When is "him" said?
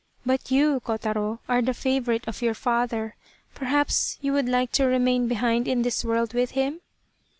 6.57-6.81